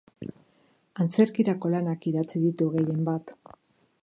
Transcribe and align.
Antzerkirako 1.03 1.71
lanak 1.75 2.09
idatzi 2.13 2.43
ditu 2.49 2.71
gehienbat. 2.79 3.37